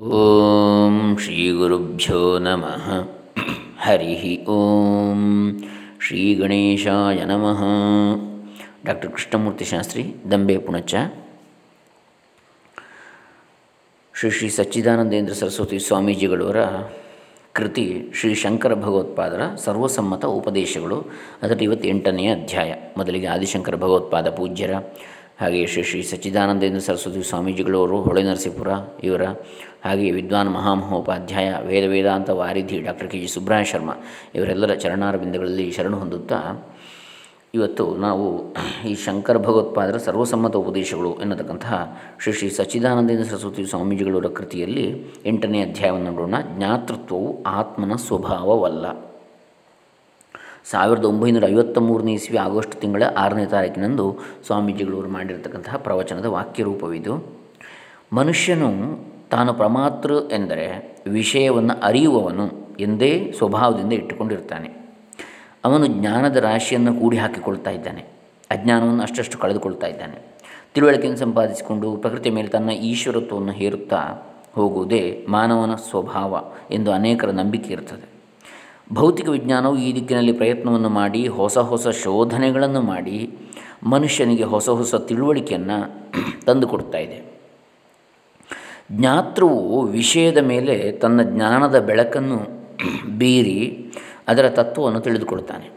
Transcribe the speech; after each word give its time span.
ಓಂ 0.00 1.16
ಶ್ರೀ 1.18 1.50
ಗುರುಭ್ಯೋ 1.50 2.38
ನಮಃ 2.38 3.08
ಹರಿ 3.78 4.44
ಓಂ 4.44 5.20
ಶ್ರೀ 6.00 6.34
ಗಣೇಶಾಯ 6.34 7.24
ನಮಃ 7.24 7.62
ಡಾಕ್ಟರ್ 8.84 9.10
ಕೃಷ್ಣಮೂರ್ತಿ 9.10 9.64
ಶಾಸ್ತ್ರಿ 9.64 10.14
ದಂಬೆ 10.30 10.58
ಪುಣಚ 10.58 10.94
ಶ್ರೀ 14.18 14.30
ಶ್ರೀ 14.30 14.48
ಸಚ್ಚಿದಾನಂದೇಂದ್ರ 14.48 15.32
ಸರಸ್ವತಿ 15.32 15.78
ಸ್ವಾಮೀಜಿಗಳವರ 15.78 16.56
ಕೃತಿ 17.52 18.10
ಶ್ರೀ 18.14 18.34
ಶಂಕರ 18.34 18.74
ಭಗವತ್ಪಾದರ 18.74 19.40
ಸರ್ವಸಮ್ಮತ 19.56 20.24
ಉಪದೇಶಗಳು. 20.24 21.00
ಅದರಲ್ಲಿ 21.42 21.64
ಇವತ್ತೆಂಟನೆಯ 21.64 22.34
ಅಧ್ಯಾಯ. 22.34 22.74
ಮೊದಲಿಗೆ 22.96 23.26
ಆದಿಶಂಕರ 23.26 23.76
ಭಗವತ್ಪಾದ 23.76 24.30
ಪೂಜ್ಯರ 24.30 24.70
ಹಾಗೆಯೇ 25.40 25.66
ಶ್ರೀ 25.66 25.82
ಶ್ರೀ 25.82 26.02
ಸಚ್ಚಿದಾನಂದೇಂದ್ರ 26.02 26.78
ಸರಸ್ವತಿ 26.78 27.22
ಸ್ವಾಮೀಜಿಗಳವರು 27.22 28.02
ಹೊಳೆ 28.02 28.22
ನರಸೀಪುರ 28.22 28.68
ಇವರ, 29.04 29.22
ಹಾಗೆಯೇ 29.84 30.10
ವಿದ್ವಾನ್ 30.10 30.50
ಮಹಾಮಹೋಪಾಧ್ಯಾಯ 30.50 31.54
ವೇದ 31.66 31.84
ವೇದಾಂತ 31.88 32.30
ವಾರಿಧಿ 32.30 32.80
doctor 32.80 33.10
K 33.10 33.18
G 33.18 33.28
Subraha 33.28 33.62
Sharma 33.62 33.90
ಇವರೆಲ್ಲರ 34.34 34.74
ಚರಣಾರವಿಂದಗಳಲ್ಲಿ 34.74 35.70
ಶರಣು 35.70 35.98
ಹೊಂದುತ್ತಾ, 35.98 36.68
ಇವತ್ತು 37.54 37.96
ನಾವು 37.96 38.54
ಈ 38.88 38.94
ಶಂಕರ 38.94 39.38
ಭಗವತ್ಪಾದರ 39.38 39.96
ಸರ್ವಸಮ್ಮತ 39.96 40.56
ಉಪದೇಶಗಳು 40.56 41.14
ಎನ್ನತಕ್ಕಂತಹ 41.20 42.00
ಶ್ರೀ 42.22 42.32
ಶ್ರೀ 42.32 42.48
ಸಚ್ಚಿದಾನಂದೇಂದ್ರ 42.50 43.24
ಸರಸ್ವತಿ 43.24 43.66
ಸ್ವಾಮೀಜಿಗಳವರ 43.66 44.26
ಕೃತಿಯಲ್ಲಿ 44.26 45.04
ಎಂಟನೇ 45.26 45.60
ಅಧ್ಯಾಯವನ್ನು 45.60 46.10
ನೋಡೋಣ. 46.10 46.34
ಜ್ಞಾತೃತ್ವವು 46.56 47.42
ಆತ್ಮನ 47.42 47.94
ಸ್ವಭಾವವಲ್ಲ. 47.94 49.05
ಸಾವಿರದ 50.70 51.04
ಒಂಬೈನೂರ 51.04 51.46
ಐವತ್ತ 51.46 51.78
ಮೂರನೇ 51.78 52.12
ಇಸ್ವಿ 52.12 52.38
ಆಗಸ್ಟ್ 52.38 52.74
ತಿಂಗಳ 52.74 53.02
ಆರನೇ 53.18 53.46
ತಾರೀಕಿನಂದು 53.46 54.16
ಸ್ವಾಮೀಜಿಗಳವರು 54.46 55.08
ಮಾಡಿರತಕ್ಕಂತಹ 55.08 55.76
ಪ್ರವಚನದ 55.76 56.24
ವಾಕ್ಯರೂಪವಿದು 56.24 57.40
ಮನುಷ್ಯನು 58.12 58.98
ತಾನು 59.30 59.54
ಪ್ರಮಾತೃ 59.54 60.18
ಎಂದರೆ 60.18 60.96
ವಿಷಯವನ್ನು 61.06 61.80
ಅರಿಯುವವನು 61.82 62.50
ಎಂದೇ 62.80 63.34
ಸ್ವಭಾವದಿಂದ 63.38 63.92
ಇಟ್ಟುಕೊಂಡಿರ್ತಾನೆ. 63.92 64.70
ಅವನು 65.64 65.86
ಜ್ಞಾನದ 65.86 66.36
ರಾಶಿಯನ್ನು 66.36 66.94
ಕೂಡಿ 66.94 67.16
ಹಾಕಿಕೊಳ್ತಾ 67.16 67.70
ಇದ್ದಾನೆ. 67.70 68.04
ಅಜ್ಞಾನವನ್ನು 68.50 69.02
ಅಷ್ಟಷ್ಟು 69.02 69.38
ಕಳೆದುಕೊಳ್ತಾ 69.38 69.86
ಇದ್ದಾನೆ. 69.86 70.36
ತಿಳುವಳಿಕೆಯನ್ನು 70.74 71.18
ಸಂಪಾದಿಸಿಕೊಂಡು 71.18 71.96
ಪ್ರಕೃತಿಯ 71.96 72.32
ಮೇಲೆ 72.32 72.48
ತನ್ನ 72.48 72.70
ಈಶ್ವರತ್ವವನ್ನು 72.70 73.52
ಹೇರುತ್ತಾ 73.52 74.22
ಹೋಗುವುದೇ 74.54 75.26
ಮಾನವನ 75.28 75.74
ಸ್ವಭಾವ 75.74 76.52
ಎಂದು 76.70 76.92
ಅನೇಕರ 76.92 77.30
ನಂಬಿಕೆ 77.30 77.72
ಇರ್ತದೆ. 77.72 78.15
ಭೌತಿಕ 78.92 79.28
ವಿಜ್ಞಾನವು 79.28 79.76
ಈ 79.76 79.94
ದಿಕ್ಕಿನಲ್ಲಿ 79.94 80.32
ಪ್ರಯತ್ನವನ್ನು 80.32 80.88
ಮಾಡಿ, 80.88 81.28
ಹೊಸ 81.28 81.58
ಹೊಸ 81.58 81.88
ಶೋಧನೆಗಳನ್ನು 81.88 82.80
ಮಾಡಿ, 82.80 83.38
ಮನುಷ್ಯನಿಗೆ 83.82 84.44
ಹೊಸ 84.44 84.68
ಹೊಸ 84.68 84.94
ತಿಳುವಳಿಕೆಯನ್ನು 84.94 85.78
ತಂದುಕೊಡ್ತಾ 86.44 86.98
ಇದೆ. 86.98 87.36
ಜ್ಞಾತೃವು 88.92 89.82
ವಿಷಯದ 89.82 90.38
ಮೇಲೆ 90.38 90.92
ತನ್ನ 90.92 91.22
ಜ್ಞಾನದ 91.22 91.80
ಬೆಳಕನ್ನು 91.80 92.38
ಬೀರಿ 93.18 93.92
ಅದರ 94.28 94.48
ತತ್ವವನ್ನು 94.48 95.00
ತಿಳಿದುಕೊಡ್ತಾನೆ 95.00 95.70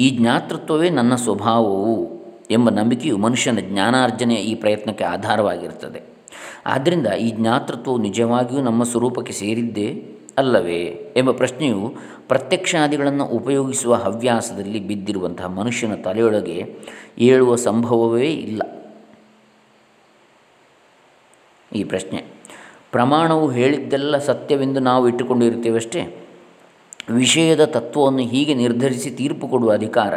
ಈ 0.00 0.10
ಜ್ಞಾತೃತ್ವವೇ 0.10 0.90
ನನ್ನ 0.90 1.14
ಸ್ವಭಾವವು 1.14 2.08
ಎಂಬ 2.50 2.70
ನಂಬಿಕೆಯು 2.70 3.18
ಮನುಷ್ಯನ 3.18 3.58
ಜ್ಞಾನಾರ್ಜನೆಯ 3.60 4.36
ಈ 4.36 4.54
ಪ್ರಯತ್ನಕ್ಕೆ 4.54 5.04
ಆಧಾರವಾಗಿರುತ್ತದೆ. 5.04 6.17
ಆದ್ದರಿಂದ 6.66 7.06
ಈ 7.06 7.30
ಜ್ಞಾತೃತ್ವವು 7.30 7.98
ನಿಜವಾಗಿಯೂ 7.98 8.62
ನಮ್ಮ 8.62 8.82
ಸ್ವರೂಪಕ್ಕೆ 8.82 9.32
ಸೇರಿದ್ದೇ 9.32 10.14
ಅಲ್ಲವೇ 10.38 11.12
ಎಂಬ 11.16 11.30
ಪ್ರಶ್ನೆಯು 11.30 11.94
ಪ್ರತ್ಯಕ್ಷಾದಿಗಳನ್ನು 12.28 13.24
ಉಪಯೋಗಿಸುವ 13.24 13.94
ಹವ್ಯಾಸದಲ್ಲಿ 13.94 14.80
ಬಿದ್ದಿರುವಂತಹ 14.80 15.46
ಮನುಷ್ಯನ 15.46 15.94
ತಲೆಯೊಳಗೆ 15.94 16.76
ಏಳುವ 17.18 17.54
ಸಂಭವವೇ 17.56 18.32
ಇಲ್ಲ. 18.32 18.62
ಈ 21.74 21.84
ಪ್ರಶ್ನೆ, 21.84 22.24
ಪ್ರಮಾಣವು 22.92 23.50
ಹೇಳಿದ್ದೆಲ್ಲ 23.50 24.18
ಸತ್ಯವೆಂದು 24.18 24.80
ನಾವು 24.80 25.08
ಇಟ್ಟುಕೊಂಡಿರುತ್ತೇವಷ್ಟೇ? 25.08 26.27
ವಿಷಯದ 27.10 27.64
ತತ್ವವನ್ನು 27.64 28.22
ಹೀಗೆ 28.22 28.54
ನಿರ್ಧರಿಸಿ 28.54 29.10
ತೀರ್ಪು 29.10 29.48
ಕೊಡುವ 29.48 29.72
ಅಧಿಕಾರ 29.72 30.14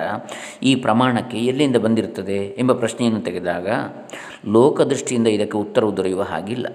ಈ 0.63 0.75
ಪ್ರಮಾಣಕ್ಕೆ 0.75 1.37
ಎಲ್ಲಿಂದ 1.37 1.75
ಬಂದಿರುತ್ತದೆ 1.75 2.55
ಎಂಬ 2.57 2.71
ಪ್ರಶ್ನೆಯನ್ನು 2.73 3.21
ತೆಗೆದಾಗ, 3.21 3.67
ಲೋಕದೃಷ್ಟಿಯಿಂದ 4.47 5.27
ಇದಕ್ಕೆ 5.27 5.57
ಉತ್ತರವು 5.57 5.97
ದೊರೆಯುವ 5.97 6.21
ಹಾಗಿಲ್ಲ. 6.21 6.67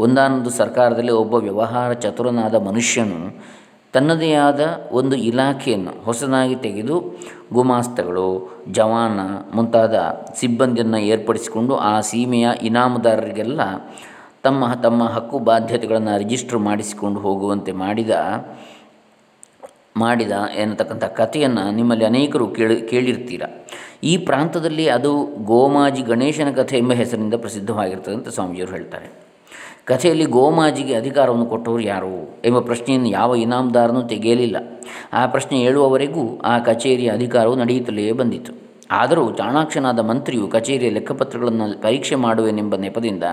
ಒಂದಾನೊಂದು 0.00 0.50
ಸರ್ಕಾರದಲ್ಲಿ 0.50 1.12
ಒಬ್ಬ 1.12 1.34
ವ್ಯವಹಾರ 1.34 1.92
ಚತುರನಾದ 1.92 2.54
ಮನುಷ್ಯನು 2.54 3.50
ತನ್ನದೇ 3.92 4.32
ಆದ 4.32 4.88
ಒಂದು 4.92 5.16
ಇಲಾಖೆಯನ್ನು 5.16 6.04
ಹೊಸದಾಗಿ 6.04 6.54
ತೆಗೆದು 6.54 7.18
ಗುಮಾಸ್ತಗಳು, 7.52 8.50
ಜವಾನ 8.70 9.20
ಮುಂತಾದ 9.54 9.94
ಸಿಬ್ಬಂದಿಯನ್ನು 10.34 10.98
ಏರ್ಪಡಿಸಿಕೊಂಡು 10.98 11.76
ಆ 11.76 12.00
ಸೀಮೆಯ 12.00 12.48
ಇನಾಮದಾರರಿಗೆಲ್ಲ 12.62 13.60
ತಮ್ಮ 14.42 14.74
ತಮ್ಮ 14.74 15.04
ಹಕ್ಕು 15.04 15.38
ಬಾಧ್ಯತೆಗಳನ್ನು 15.38 16.18
ರಿಜಿಸ್ಟರ್ 16.18 16.58
ಮಾಡಿಸಿಕೊಂಡು 16.58 17.20
ಹೋಗುವಂತೆ 17.20 17.72
ಮಾಡಿದ 17.72 18.10
ಮಾಡಿದ 19.96 20.32
ಎನ್ನತಕ್ಕಂಥ 20.56 21.04
ಕಥೆಯನ್ನು 21.04 21.70
ನಿಮ್ಮಲ್ಲಿ 21.74 22.04
ಅನೇಕರು 22.04 22.46
ಕೇಳಿ, 22.46 22.82
ಕೇಳಿರ್ತೀರ. 22.82 23.42
ಈ 24.04 24.16
ಪ್ರಾಂತದಲ್ಲಿ 24.16 24.88
ಅದು 24.88 25.26
ಗೋಮಾಜಿ 25.44 26.02
ಗಣೇಶನ 26.02 26.50
ಕಥೆ 26.56 26.78
ಎಂಬ 26.78 26.92
ಹೆಸರಿನಿಂದ 26.92 27.34
ಪ್ರಸಿದ್ಧವಾಗಿರ್ತದೆ 27.34 28.14
ಅಂತ 28.14 28.28
ಸ್ವಾಮೀಜಿಯವರು 28.28 28.72
ಹೇಳ್ತಾರೆ. 28.72 29.30
ಕಥೆಯಲ್ಲಿ 29.84 30.24
ಗೋಮಾಜಿಗೆ 30.24 30.94
ಅಧಿಕಾರವನ್ನು 30.94 31.46
ಕೊಟ್ಟವರು 31.46 31.82
ಯಾರು 31.82 32.40
ಎಂಬ 32.44 32.60
ಪ್ರಶ್ನೆಯನ್ನು 32.60 33.08
ಯಾವ 33.08 33.34
ಇನಾಮದಾರನೂ 33.34 34.02
ತೆಗೆಯಲಿಲ್ಲ. 34.02 34.56
ಆ 35.12 35.26
ಪ್ರಶ್ನೆ 35.26 35.58
ಹೇಳುವವರೆಗೂ 35.58 36.38
ಆ 36.38 36.58
ಕಚೇರಿಯ 36.58 37.10
ಅಧಿಕಾರವು 37.10 37.54
ನಡೆಯುತ್ತಲೇ 37.54 38.12
ಬಂದಿತು. 38.12 38.69
ಆದರೂ 38.90 39.30
ಚಾಣಾಕ್ಷನಾದ 39.30 39.98
ಮಂತ್ರಿಯು 39.98 40.48
ಕಚೇರಿಯ 40.48 40.90
ಲೆಕ್ಕಪತ್ರಗಳನ್ನು 40.90 41.82
ಪರೀಕ್ಷೆ 41.82 42.14
ಮಾಡುವೆನೆಂಬ 42.14 42.76
ನೆಪದಿಂದ 42.76 43.24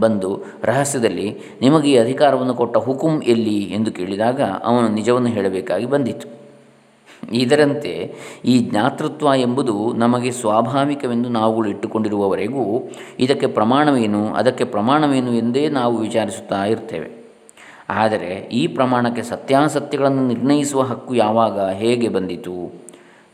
ಬಂದು 0.00 0.44
ರಹಸ್ಯದಲ್ಲಿ 0.64 1.36
ನಿಮಗೆ 1.60 1.90
ಈ 1.90 1.96
ಅಧಿಕಾರವನ್ನು 1.96 2.54
ಕೊಟ್ಟ 2.54 2.76
ಹುಕುಂ 2.76 3.22
ಎಲ್ಲಿ 3.22 3.58
ಎಂದು 3.58 3.92
ಕೇಳಿದಾಗ 3.92 4.40
ಅವನು 4.42 4.88
ನಿಜವನ್ನು 4.88 5.28
ಹೇಳಬೇಕಾಗಿ 5.28 5.86
ಬಂದಿತು. 5.86 6.46
ಇದರಂತೆ 7.32 8.14
ಈ 8.44 8.58
ಜ್ಞಾತೃತ್ವ 8.58 9.26
ಎಂಬುದು 9.36 9.92
ನಮಗೆ 9.92 10.30
ಸ್ವಾಭಾವಿಕವೆಂದು 10.30 11.28
ನಾವುಗಳು 11.28 11.68
ಇಟ್ಟುಕೊಂಡಿರುವವರೆಗೂ 11.68 12.90
ಇದಕ್ಕೆ 13.18 13.46
ಪ್ರಮಾಣವೇನು, 13.46 14.26
ಅದಕ್ಕೆ 14.26 14.64
ಪ್ರಮಾಣವೇನು 14.64 15.34
ಎಂದೇ 15.34 15.68
ನಾವು 15.68 15.96
ವಿಚಾರಿಸುತ್ತಾ 15.96 16.64
ಇರ್ತೇವೆ. 16.64 17.26
ಆದರೆ 17.88 18.48
ಈ 18.52 18.66
ಪ್ರಮಾಣಕ್ಕೆ 18.66 19.22
ಸತ್ಯಾಸತ್ಯಗಳನ್ನು 19.22 20.26
ನಿರ್ಣಯಿಸುವ 20.26 20.82
ಹಕ್ಕು 20.82 21.14
ಯಾವಾಗ 21.14 21.60
ಹೇಗೆ 21.60 22.08
ಬಂದಿತು? 22.08 22.85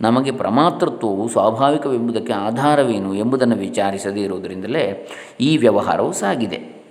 ನಮಗೆ 0.02 0.30
ಪ್ರಮಾತೃತ್ವವು 0.30 1.28
ಸ್ವಾಭಾವಿಕವೆಂಬುದಕ್ಕೆ 1.28 2.32
ಆಧಾರವೇನು 2.32 3.14
ಎಂಬುದನ್ನು 3.14 3.56
ವಿಚಾರಿಸದೇ 3.56 4.20
ಇರುವುದರಿಂದಲೇ 4.20 5.08
ಈ 5.40 5.56
ವ್ಯವಹಾರವು 5.56 6.12
ಸಾಗಿದೆ. 6.12 6.82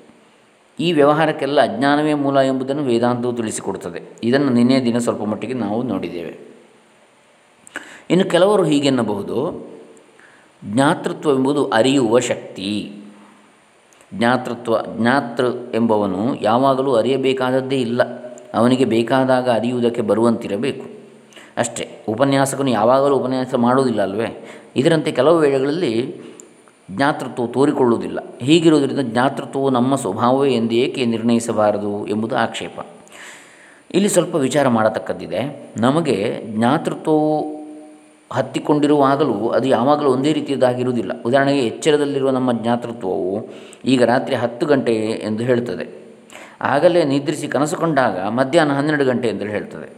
ಈ 0.80 0.92
ವ್ಯವಹಾರಕ್ಕೆಲ್ಲ 0.92 1.62
ಅಜ್ಞಾನವೇ 1.62 2.14
ಮೂಲ 2.14 2.38
ಎಂಬುದನ್ನು 2.38 2.84
ವೇದಾಂತವು 2.84 3.34
ತಿಳಿಸಿಕೊಡುತ್ತದೆ. 3.34 4.02
ಇದನ್ನು 4.24 4.50
ನಿನ್ನೆ 4.50 4.86
ದಿನ 4.86 4.98
ಸ್ವಲ್ಪ 4.98 5.24
ಮಟ್ಟಿಗೆ 5.24 5.54
ನಾವು 5.54 5.84
ನೋಡಿದ್ದೇವೆ. 5.84 6.52
ಇನ್ನು 8.10 8.30
ಕೆಲವರು 8.30 8.64
ಹೀಗೆನ್ನಬಹುದು 8.64 9.68
ಜ್ಞಾತೃತ್ವವೆಂಬುದು 10.66 11.66
ಅರಿಯುವ 11.66 12.20
ಶಕ್ತಿ. 12.20 12.92
ಜ್ಞಾತೃತ್ವ, 14.14 14.76
ಜ್ಞಾತೃ 14.98 15.48
ಎಂಬವನು 15.74 16.36
ಯಾವಾಗಲೂ 16.36 16.94
ಅರಿಯಬೇಕಾದದ್ದೇ 16.94 17.82
ಇಲ್ಲ. 17.82 18.04
ಅವನಿಗೆ 18.54 18.86
ಬೇಕಾದಾಗ 18.86 19.50
ಅರಿಯುವುದಕ್ಕೆ 19.50 20.02
ಬರುವಂತಿರಬೇಕು. 20.02 20.91
ಅಷ್ಟೇ. 21.58 21.90
ಉಪನ್ಯಾಸಕನು 22.10 22.70
ಯಾವಾಗಲೂ 22.70 23.18
ಉಪನ್ಯಾಸ 23.18 23.56
ಮಾಡುವುದಿಲ್ಲ 23.56 24.02
ಅಲ್ವೇ 24.02 24.50
ಇದರಂತೆ 24.76 25.12
ಕೆಲವು 25.12 25.38
ವೇಳೆಗಳಲ್ಲಿ 25.38 26.22
ಜ್ಞಾತೃತ್ವವು 26.92 27.48
ತೋರಿಕೊಳ್ಳುವುದಿಲ್ಲ. 27.48 28.20
ಹೀಗಿರುವುದರಿಂದ 28.42 29.00
ಜ್ಞಾತೃತ್ವವು 29.00 29.70
ನಮ್ಮ 29.70 29.96
ಸ್ವಭಾವವೇ 29.96 30.52
ಎಂದು 30.52 30.76
ಏಕೆ 30.76 31.06
ನಿರ್ಣಯಿಸಬಾರದು 31.06 32.08
ಎಂಬುದು 32.08 32.38
ಆಕ್ಷೇಪ. 32.38 32.86
ಇಲ್ಲಿ 33.94 34.10
ಸ್ವಲ್ಪ 34.10 34.36
ವಿಚಾರ 34.36 34.68
ಮಾಡತಕ್ಕದ್ದಿದೆ. 34.68 35.72
ನಮಗೆ 35.78 36.44
ಜ್ಞಾತೃತ್ವವು 36.46 37.62
ಹತ್ತಿಕೊಂಡಿರುವಾಗಲೂ 38.34 39.50
ಅದು 39.50 39.68
ಯಾವಾಗಲೂ 39.68 40.10
ಒಂದೇ 40.10 40.34
ರೀತಿಯದಾಗಿರುವುದಿಲ್ಲ 40.34 41.12
ಉದಾಹರಣೆಗೆ 41.26 41.68
ಎಚ್ಚರದಲ್ಲಿರುವ 41.68 42.30
ನಮ್ಮ 42.30 42.52
ಜ್ಞಾತೃತ್ವವು 42.52 43.50
ಈಗ 43.86 44.04
ರಾತ್ರಿ 44.04 44.36
ಹತ್ತು 44.36 44.66
ಗಂಟೆ 44.66 44.94
ಎಂದು 44.96 45.44
ಹೇಳ್ತದೆ. 45.44 46.02
ಆಗಲೇ 46.62 47.04
ನಿದ್ರಿಸಿ 47.04 47.48
ಕನಸು 47.48 47.78
ಕಂಡಾಗ 47.78 48.20
ಮಧ್ಯಾಹ್ನ 48.20 48.74
ಹನ್ನೆರಡು 48.74 49.06
ಗಂಟೆ 49.06 49.28
ಎಂದು 49.28 49.46
ಹೇಳ್ತದೆ 49.46 49.94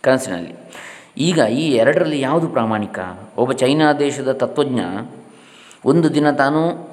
ಕನಸಿನಲ್ಲಿ. 0.00 0.54
ಈಗ 1.18 1.38
ಈ 1.38 1.70
ಎರಡರಲ್ಲಿ 1.70 2.20
ಯಾವುದು 2.20 2.48
ಪ್ರಾಮಾಣಿಕ? 2.48 2.98
ಒಬ್ಬ 3.38 3.52
ಚೈನಾ 3.52 3.92
ದೇಶದ 3.92 4.32
ತತ್ವಜ್ಞ 4.32 4.80
ಒಂದು 5.84 6.14
ದಿನ 6.14 6.30
ತಾನು 6.30 6.88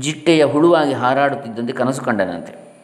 ಜಿಟ್ಟೆಯ 0.00 0.44
ಹುಳುವಾಗಿ 0.44 0.92
ಹಾರಾಡುತ್ತಿದ್ದಂತೆ 0.92 1.72
ಕನಸು 1.72 2.02
ಕಂಡನಂತೆ. 2.02 2.74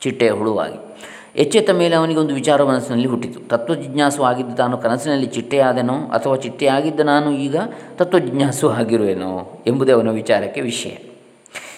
ಚಿಟ್ಟೆಯ 0.00 0.30
ಹುಳುವಾಗಿ. 0.30 0.96
ಎಚ್ಚೆತ್ತ 1.36 1.70
ಮೇಲೆ 1.70 1.96
ಅವನಿಗೆ 1.96 2.20
ಒಂದು 2.20 2.34
ವಿಚಾರ 2.34 2.62
ಮನಸ್ಸಿನಲ್ಲಿ 2.62 3.08
ಹುಟ್ಟಿತು. 3.08 3.48
ತತ್ವಜಿಜ್ಞಾಸು 3.48 4.22
ಆಗಿದ್ದು 4.22 4.56
ತಾನು 4.56 4.78
ಕನಸಿನಲ್ಲಿ 4.78 5.26
ಚಿಟ್ಟೆಯಾದೆನೋ 5.26 5.94
ಅಥವಾ 5.94 6.36
ಚಿಟ್ಟೆಯಾಗಿದ್ದ 6.36 7.00
ನಾನು 7.00 7.32
ಈಗ 7.32 7.56
ತತ್ವಜಿಜ್ಞಾಸು 7.96 8.70
ಆಗಿರುವೆನೋ 8.70 9.62
ಎಂಬುದೇ 9.66 9.92
ಅವನ 9.92 10.10
ವಿಚಾರಕ್ಕೆ 10.10 10.60
ವಿಷಯ. 10.60 10.96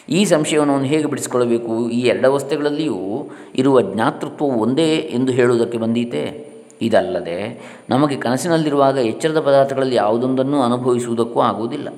ಈ 0.09 0.25
ಸಂಶಯವನ್ನು 0.25 0.73
ಅವನು 0.73 0.85
ಹೇಗೆ 0.85 1.07
ಬಿಡಿಸಿಕೊಳ್ಳಬೇಕು? 1.07 1.91
ಈ 1.91 2.01
ಎರಡವಸ್ಥೆಗಳಲ್ಲಿಯೂ 2.01 3.31
ಇರುವ 3.57 3.83
ಜ್ಞಾತೃತ್ವವು 3.83 4.61
ಒಂದೇ 4.61 4.97
ಎಂದು 4.97 5.33
ಹೇಳುವುದಕ್ಕೆ 5.33 5.79
ಬಂದೀತೆ. 5.79 6.48
ಇದಲ್ಲದೆ 6.83 7.61
ನಮಗೆ 7.91 8.17
ಕನಸಿನಲ್ಲಿರುವಾಗ 8.17 8.97
ಎಚ್ಚರದ 8.97 9.41
ಪದಾರ್ಥಗಳಲ್ಲಿ 9.41 9.95
ಯಾವುದೊಂದನ್ನು 9.95 10.63
ಅನುಭವಿಸುವುದಕ್ಕೂ 10.63 11.41
ಆಗುವುದಿಲ್ಲ. 11.41 11.89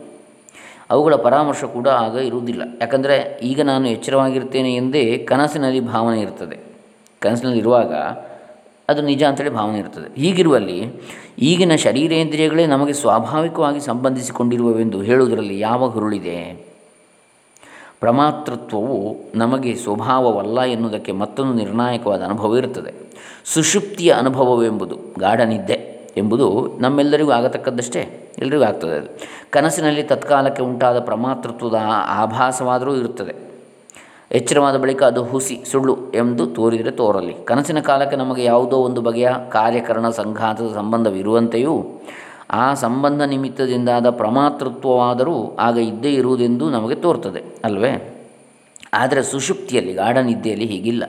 ಅವುಗಳ 0.91 1.15
ಪರಾಮರ್ಶ 1.15 1.65
ಕೂಡ 1.65 1.88
ಆಗ 1.88 2.15
ಇರುವುದಿಲ್ಲ. 2.15 2.62
ಯಾಕಂದರೆ 2.81 3.41
ಈಗ 3.43 3.61
ನಾನು 3.61 3.88
ಎಚ್ಚರವಾಗಿರ್ತೇನೆ 3.88 4.77
ಎಂದೇ 4.77 5.19
ಕನಸಿನಲ್ಲಿ 5.19 5.81
ಭಾವನೆ 5.81 6.21
ಇರ್ತದೆ. 6.21 6.59
ಕನಸಿನಲ್ಲಿರುವಾಗ 7.21 7.94
ಅದು 8.88 9.03
ನಿಜ 9.03 9.23
ಅಂತೇಳಿ 9.23 9.50
ಭಾವನೆ 9.50 9.79
ಇರ್ತದೆ. 9.79 10.21
ಹೀಗಿರುವಲ್ಲಿ 10.21 10.93
ಈಗಿನ 11.38 11.75
ಶರೀರೇಂದ್ರಿಯಗಳೇ 11.75 12.67
ನಮಗೆ 12.67 12.93
ಸ್ವಾಭಾವಿಕವಾಗಿ 12.93 13.81
ಸಂಬಂಧಿಸಿಕೊಂಡಿರುವವೆಂದು 13.81 15.03
ಹೇಳುವುದರಲ್ಲಿ 15.03 15.61
ಯಾವ 15.61 15.88
ಹುರುಳಿದೆ? 15.88 16.69
ಪ್ರಮಾತೃತ್ವವು 18.00 19.17
ನಮಗೆ 19.35 19.75
ಸ್ವಭಾವವಲ್ಲ 19.75 20.62
ಎನ್ನುವುದಕ್ಕೆ 20.62 21.12
ಮತ್ತೊಂದು 21.12 21.55
ನಿರ್ಣಾಯಕವಾದ 21.55 22.23
ಅನುಭವ 22.23 22.58
ಇರುತ್ತದೆ. 22.58 22.93
ಸುಷುಪ್ತಿಯ 23.44 24.12
ಅನುಭವವೆಂಬುದು 24.12 24.97
ಗಾಢನಿದ್ದೆ 25.19 25.91
ಎಂಬುದು 26.17 26.70
ನಮ್ಮೆಲ್ಲರಿಗೂ 26.81 27.31
ಆಗತಕ್ಕದ್ದಷ್ಟೇ 27.31 28.32
ಎಲ್ಲರಿಗೂ 28.38 28.62
ಆಗ್ತದೆ 28.64 28.91
ಅದು. 28.91 29.19
ಕನಸಿನಲ್ಲಿ 29.50 30.02
ತತ್ಕಾಲಕ್ಕೆ 30.02 30.62
ಉಂಟಾದ 30.62 31.00
ಪ್ರಮಾತೃತ್ವದ 31.00 31.75
ಆಭಾಸವಾದರೂ 32.08 32.94
ಇರುತ್ತದೆ. 32.94 33.50
ಎಚ್ಚರವಾದ 34.32 34.76
ಬಳಿಕ 34.76 35.03
ಅದು 35.03 35.25
ಹುಸಿ, 35.25 35.64
ಸುಳ್ಳು 35.70 35.96
ಎಂದು 36.14 36.46
ತೋರಿದರೆ 36.46 36.91
ತೋರಲಿ. 36.91 37.35
ಕನಸಿನ 37.44 37.81
ಕಾಲಕ್ಕೆ 37.81 38.17
ನಮಗೆ 38.17 38.44
ಯಾವುದೋ 38.44 38.76
ಒಂದು 38.76 39.00
ಬಗೆಯ 39.00 39.29
ಕಾರ್ಯಕರಣ, 39.49 40.08
ಸಂಘಾತದ 40.11 40.75
ಸಂಬಂಧವಿರುವಂತೆಯೂ 40.75 41.85
ಆ 42.50 42.75
ಸಂಬಂಧ 42.75 43.23
ನಿಮಿತ್ತದಿಂದಾದ 43.23 44.11
ಪ್ರಮಾತೃತ್ವವಾದರೂ 44.11 45.56
ಆಗ 45.61 45.79
ಇದ್ದೇ 45.79 46.12
ಇರುವುದೆಂದು 46.12 46.70
ನಮಗೆ 46.70 46.94
ತೋರ್ತದೆ, 46.94 47.44
ಅಲ್ವೇ? 47.64 48.23
ಆದರೆ 48.94 49.23
ಸುಷುಪ್ತಿಯಲ್ಲಿ 49.23 49.93
ಗಾಢ 49.93 50.17
ನಿದ್ದೆಯಲ್ಲಿ 50.17 50.67
ಹೀಗಿಲ್ಲ. 50.67 51.05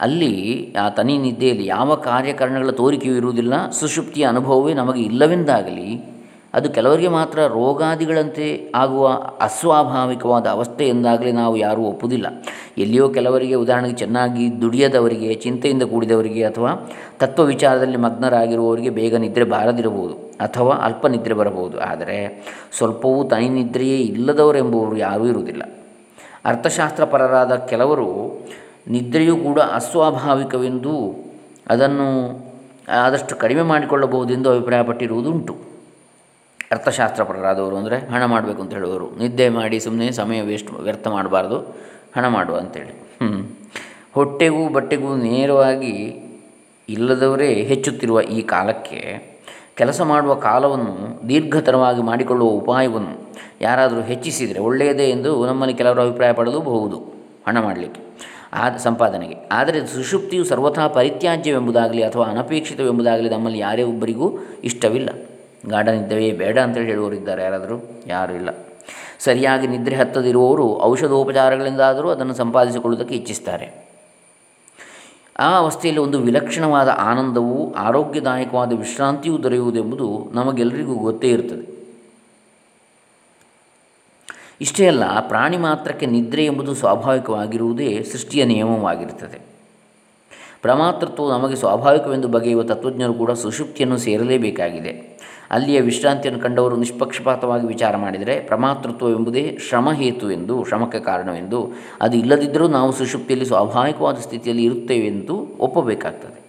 ಅಲ್ಲಿ 0.00 0.74
ಆ 0.82 0.88
ತನಿ 0.88 1.18
ನಿದ್ದೆಯಲ್ಲಿ 1.18 1.66
ಯಾವ 1.66 1.94
ಕಾರ್ಯಕರಣಗಳ 1.94 2.70
ತೋರಿಕೆಯೂ 2.70 3.14
ಇರುವುದಿಲ್ಲ, 3.14 3.70
ಸುಷುಪ್ತಿಯ 3.70 4.24
ಅನುಭವವೇ 4.24 4.74
ನಮಗೆ 4.74 5.02
ಇಲ್ಲವೆಂದಾಗಲಿ, 5.02 6.16
ಅದು 6.54 6.70
ಕೆಲವರಿಗೆ 6.70 7.08
ಮಾತ್ರ 7.08 7.46
ರೋಗಾದಿಗಳಂತೆ 7.46 8.72
ಆಗುವ 8.74 9.08
ಅಸ್ವಾಭಾವಿಕವಾದ 9.40 10.46
ಅವಸ್ಥೆ 10.46 10.88
ಎಂದಾಗಲಿ 10.88 11.32
ನಾವು 11.32 11.56
ಯಾರೂ 11.56 11.82
ಒಪ್ಪುವುದಿಲ್ಲ 11.82 12.26
ಎಲ್ಲಿಯೋ 12.78 13.08
ಕೆಲವರಿಗೆ 13.08 13.54
ಉದಾಹರಣೆಗೆ 13.54 13.94
ಚೆನ್ನಾಗಿ 13.94 14.60
ದುಡಿಯದವರಿಗೆ, 14.60 15.34
ಚಿಂತೆಯಿಂದ 15.34 15.82
ಕೂಡಿದವರಿಗೆ 15.82 16.44
ಅಥವಾ 16.44 16.88
ತತ್ವ 17.18 17.44
ವಿಚಾರದಲ್ಲಿ 17.44 17.96
ಮಗ್ನರಾಗಿರುವವರಿಗೆ 17.96 18.90
ಬೇಗ 18.90 19.14
ನಿದ್ರೆ 19.16 19.44
ಬಾರದಿರಬಹುದು. 19.44 20.25
ಅಥವಾ 20.40 20.74
ಅಲ್ಪ 20.74 21.06
ನಿದ್ರೆ 21.06 21.34
ಬರಬಹುದು. 21.34 21.80
ಆದರೆ 21.80 22.18
ಸ್ವಲ್ಪವೂ 22.76 23.24
ತನಿ 23.24 23.48
ನಿದ್ರೆಯೇ 23.48 23.98
ಇಲ್ಲದವರೆಂಬುವರು 23.98 24.96
ಯಾರೂ 24.96 25.26
ಇರುವುದಿಲ್ಲ. 25.26 25.62
ಅರ್ಥಶಾಸ್ತ್ರಪರರಾದ 26.44 27.54
ಕೆಲವರು 27.56 28.08
ನಿದ್ರೆಯೂ 28.88 29.36
ಕೂಡ 29.36 29.60
ಅಸ್ವಾಭಾವಿಕವೆಂದು 29.60 30.94
ಅದನ್ನು 31.66 32.08
ಆದಷ್ಟು 32.88 33.36
ಕಡಿಮೆ 33.36 33.62
ಮಾಡಿಕೊಳ್ಳಬಹುದೆಂದು 33.62 34.50
ಅಭಿಪ್ರಾಯಪಟ್ಟಿರುವುದುಂಟು. 34.50 35.54
ಅರ್ಥಶಾಸ್ತ್ರಪರರಾದವರು 36.72 37.76
ಅಂದರೆ 37.76 37.96
ಹಣ 37.98 38.24
ಮಾಡಬೇಕು 38.24 38.62
ಅಂತ 38.62 38.72
ಹೇಳುವವರು 38.72 39.16
ನಿದ್ದೆ 39.18 39.48
ಮಾಡಿ 39.48 39.80
ಸುಮ್ಮನೆ 39.80 40.12
ಸಮಯ 40.12 40.40
ವೇಸ್ಟ್ 40.40 40.70
ವ್ಯರ್ಥ 40.72 41.06
ಮಾಡಬಾರ್ದು, 41.08 41.58
ಹಣ 42.16 42.28
ಮಾಡುವ 42.28 42.56
ಅಂತೇಳಿ. 42.56 42.92
ಹ್ಞೂ 43.22 43.40
ಹೊಟ್ಟೆಗೂ 44.14 44.68
ಬಟ್ಟೆಗೂ 44.68 45.16
ನೇರವಾಗಿ 45.16 45.94
ಇಲ್ಲದವರೇ 46.88 47.54
ಹೆಚ್ಚುತ್ತಿರುವ 47.54 48.20
ಈ 48.20 48.42
ಕಾಲಕ್ಕೆ 48.42 49.00
ಕೆಲಸ 49.76 50.00
ಮಾಡುವ 50.00 50.34
ಕಾಲವನ್ನು 50.34 51.28
ದೀರ್ಘತರವಾಗಿ 51.28 52.02
ಮಾಡಿಕೊಳ್ಳುವ 52.02 52.48
ಉಪಾಯವನ್ನು 52.48 53.26
ಯಾರಾದರೂ 53.60 54.00
ಹೆಚ್ಚಿಸಿದರೆ 54.00 54.60
ಒಳ್ಳೆಯದೇ 54.60 55.04
ಎಂದು 55.04 55.46
ನಮ್ಮಲ್ಲಿ 55.46 55.76
ಕೆಲವರು 55.76 56.02
ಅಭಿಪ್ರಾಯ 56.02 56.32
ಪಡಲೂಬಹುದು 56.32 56.96
ಹಣ 57.48 57.60
ಮಾಡಲಿಕ್ಕೆ 57.60 58.00
ಆ 58.52 58.76
ಸಂಪಾದನೆಗೆ. 58.76 59.36
ಆದರೆ 59.52 59.86
ಸುಷುಪ್ತಿಯು 59.86 60.44
ಸರ್ವಥಾ 60.44 60.88
ಪರಿತ್ಯಾಜ್ಯವೆಂಬುದಾಗಲಿ 60.88 62.02
ಅಥವಾ 62.02 62.26
ಅನಪೇಕ್ಷಿತವೆಂಬುದಾಗಲಿ 62.26 63.30
ನಮ್ಮಲ್ಲಿ 63.30 63.58
ಯಾರೇ 63.58 63.82
ಒಬ್ಬರಿಗೂ 63.82 64.32
ಇಷ್ಟವಿಲ್ಲ. 64.64 65.08
ಗಾರ್ಡನ್ 65.68 65.94
ಇದ್ದವೇ 65.94 66.32
ಬೇಡ 66.32 66.58
ಅಂತೇಳಿ 66.58 66.86
ಹೇಳುವವರಿದ್ದಾರೆ. 66.86 67.42
ಯಾರಾದರೂ? 67.42 68.02
ಯಾರೂ 68.06 68.34
ಇಲ್ಲ. 68.34 68.48
ಸರಿಯಾಗಿ 69.18 69.66
ನಿದ್ರೆ 69.66 69.96
ಹತ್ತದಿರುವವರು 69.96 70.82
ಔಷಧೋಪಚಾರಗಳಿಂದಾದರೂ 70.82 72.10
ಅದನ್ನು 72.10 72.34
ಸಂಪಾದಿಸಿಕೊಳ್ಳುವುದಕ್ಕೆ 72.34 73.14
ಇಚ್ಛಿಸ್ತಾರೆ. 73.14 73.85
ಆ 75.38 75.56
ಅವಸ್ಥೆಯಲ್ಲಿ 75.56 76.02
ಒಂದು 76.02 76.18
ವಿಲಕ್ಷಣವಾದ 76.18 76.88
ಆನಂದವು 76.88 77.74
ಆರೋಗ್ಯದಾಯಕವಾದ 77.74 78.72
ವಿಶ್ರಾಂತಿಯೂ 78.72 79.42
ದೊರೆಯುವುದೆಂಬುದು 79.42 80.30
ನಮಗೆಲ್ಲರಿಗೂ 80.32 80.94
ಗೊತ್ತೇ 80.94 81.28
ಇರ್ತದೆ. 81.28 81.76
ಇಷ್ಟೇ 84.60 84.86
ಅಲ್ಲ 84.86 85.28
ಪ್ರಾಣಿ 85.28 85.56
ಮಾತ್ರಕ್ಕೆ 85.56 86.06
ನಿದ್ರೆ 86.06 86.44
ಎಂಬುದು 86.44 86.74
ಸ್ವಾಭಾವಿಕವಾಗಿರುವುದೇ 86.74 88.02
ಸೃಷ್ಟಿಯ 88.02 88.44
ನಿಯಮವಾಗಿರುತ್ತದೆ 88.44 89.55
ಪ್ರಮಾತೃತ್ವವು 90.66 91.30
ನಮಗೆ 91.30 91.56
ಸ್ವಾಭಾವಿಕವೆಂದು 91.56 92.28
ಬಗೆಯುವ 92.28 92.62
ತತ್ವಜ್ಞರು 92.62 93.14
ಕೂಡ 93.14 93.30
ಸುಷುಪ್ತಿಯನ್ನು 93.30 93.98
ಸೇರಲೇಬೇಕಾಗಿದೆ. 93.98 95.16
ಅಲ್ಲಿಯ 95.50 95.80
ವಿಶ್ರಾಂತಿಯನ್ನು 95.80 96.42
ಕಂಡವರು 96.42 96.76
ನಿಷ್ಪಕ್ಷಪಾತವಾಗಿ 96.76 97.66
ವಿಚಾರ 97.66 97.96
ಮಾಡಿದರೆ, 97.96 98.40
ಪ್ರಮಾತೃತ್ವವೆಂಬುದೇ 98.40 99.58
ಶ್ರಮಹೇತು 99.68 100.30
ಎಂದು, 100.30 100.64
ಶ್ರಮಕ್ಕೆ 100.64 101.00
ಕಾರಣವೆಂದು, 101.00 101.72
ಅದು 102.00 102.16
ಇಲ್ಲದಿದ್ದರೂ 102.16 102.68
ನಾವು 102.68 102.92
ಸುಷುಪ್ತಿಯಲ್ಲಿ 102.92 103.46
ಸ್ವಾಭಾವಿಕವಾದ 103.46 104.16
ಸ್ಥಿತಿಯಲ್ಲಿ 104.16 104.64
ಇರುತ್ತೇವೆ 104.64 105.06
ಎಂದು 105.06 105.56
ಒಪ್ಪಬೇಕಾಗ್ತದೆ. 105.60 106.46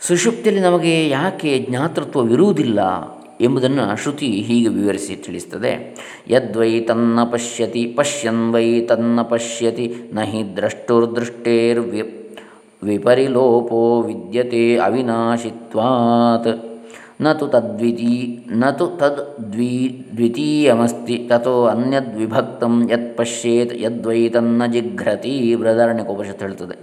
ಸುಷುಪ್ತಿಯಲ್ಲಿ 0.00 0.62
ನಮಗೆ 0.62 1.08
ಯಾಕೆ 1.08 1.66
ಜ್ಞಾತೃತ್ವವಿರುವುದಿಲ್ಲ? 1.70 2.80
ಎಂಬುದನ್ನು 3.42 3.96
ಶ್ರುತಿ 4.02 4.26
ಹೀಗೆ 4.26 4.68
ವಿವರಿಸಿ 4.68 5.16
ತಿಳಿಸ್ತದೆ. 5.16 5.72
ಯದ್ವೈ 6.28 6.80
ತನ್ನ 6.80 7.24
ಪಶ್ಯತಿ 7.24 7.86
ಪಶ್ಯನ್ 7.86 8.52
ವೈ 8.52 8.80
ತನ್ನ 8.80 9.22
ಪಶ್ಯತಿ 9.22 9.94
ನ 10.14 10.20
ಹಿ 10.20 10.56
ದ್ರಷ್ಟುರ್ದೃಷ್ಟೇರ್ವಿ, 10.56 12.02
ವಿಪರಿಲೋಪೋ 12.82 14.02
ವಿದ್ಯತೆ 14.02 14.76
ಅವಿನಾಶಿತ್ವಾತ್. 14.76 16.52
ನತು 17.22 17.46
ತದ್ವಿತೀ, 17.46 18.38
ನತು 18.50 18.86
ತದ್ 18.86 19.52
ದ್ವಿ 19.52 20.06
ದ್ವಿತೀಯಮಸ್ತಿ 20.16 21.16
ಅನ್ಯದ್ 21.16 21.70
ಅನ್ಯದ್ವಿಭಕ್ತಂ 21.70 22.90
ಯತ್ 22.90 23.16
ಪಶ್ಯೇತ್, 23.16 23.74
ಯದ್ವೈ 23.82 24.28
ತನ್ನ 24.28 24.66
ಜಿಘ್ರತಿ 24.66 25.54
ಬೃಹದಾರಣ್ಯಕೋಪನಿಷತ್ತು 25.54 26.44
ಹೇಳ್ತದೆ 26.44 26.76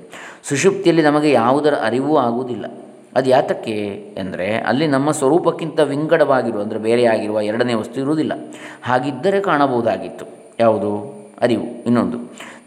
ಸುಷುಪ್ತಿಯಲ್ಲಿ 0.43 1.03
ನಮಗೆ 1.03 1.31
ಯಾವುದರ 1.31 1.73
ಅರಿವೂ 1.73 2.17
ಆಗುವುದಿಲ್ಲ. 2.17 2.65
ಅದು 3.15 3.29
ಯಾತಕ್ಕೆ 3.29 3.75
ಎಂದರೆ 4.17 4.57
ಅಲ್ಲಿ 4.57 4.87
ನಮ್ಮ 4.87 5.11
ಸ್ವರೂಪಕ್ಕಿಂತ 5.11 5.79
ವಿಂಗಡವಾಗಿರುವ, 5.79 6.61
ಅಂದರೆ 6.61 6.79
ಬೇರೆಯಾಗಿರುವ 6.79 7.41
ಎರಡನೇ 7.41 7.73
ವಸ್ತು 7.73 8.01
ಇರುವುದಿಲ್ಲ. 8.01 8.33
ಹಾಗಿದ್ದರೆ 8.83 9.41
ಕಾಣಬಹುದಾಗಿತ್ತು. 9.41 10.25
ಯಾವುದು? 10.59 11.19
ಅರಿವು. 11.41 11.83
ಇನ್ನೊಂದು, 11.85 12.17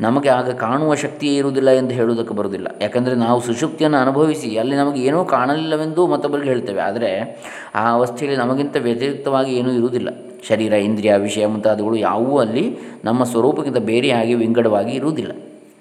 ನಮಗೆ 0.00 0.29
ಆಗ 0.29 0.50
ಕಾಣುವ 0.50 0.94
ಶಕ್ತಿಯೇ 0.94 1.37
ಇರುವುದಿಲ್ಲ 1.37 1.71
ಎಂದು 1.71 1.94
ಹೇಳುವುದಕ್ಕೆ 1.94 2.35
ಬರುವುದಿಲ್ಲ. 2.35 2.69
ಯಾಕಂದರೆ 2.81 3.15
ನಾವು 3.15 3.41
ಸುಶುಕ್ತಿಯನ್ನು 3.41 3.99
ಅನುಭವಿಸಿ 3.99 4.56
ಅಲ್ಲಿ 4.59 4.77
ನಮಗೆ 4.77 5.00
ಏನೂ 5.00 5.25
ಕಾಣಲಿಲ್ಲವೆಂದು 5.25 6.06
ಮತ್ತೊಬ್ಬರಿಗೆ 6.06 6.50
ಹೇಳ್ತೇವೆ. 6.50 6.81
ಆದರೆ 6.81 7.41
ಆ 7.75 7.93
ಅವಸ್ಥೆಯಲ್ಲಿ 7.93 8.41
ನಮಗಿಂತ 8.41 8.77
ವ್ಯತಿರಿಕ್ತವಾಗಿ 8.77 9.53
ಏನೂ 9.55 9.73
ಇರುವುದಿಲ್ಲ. 9.73 10.09
ಶರೀರ, 10.49 10.73
ಇಂದ್ರಿಯ, 10.73 11.17
ವಿಷಯ 11.17 11.47
ಮುಂತಾದವುಗಳು 11.47 11.97
ಯಾವುವು 11.97 12.39
ಅಲ್ಲಿ 12.39 12.79
ನಮ್ಮ 13.05 13.25
ಸ್ವರೂಪಕ್ಕಿಂತ 13.25 13.77
ಬೇರೆಯಾಗಿ 13.77 14.35
ವಿಂಗಡವಾಗಿ 14.35 14.93
ಇರುವುದಿಲ್ಲ. 14.93 15.32